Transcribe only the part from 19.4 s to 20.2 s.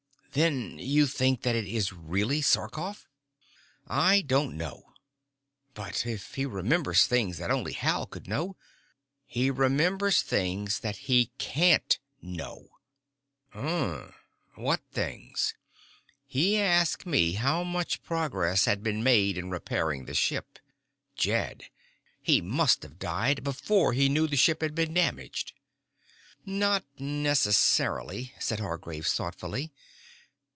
repairing the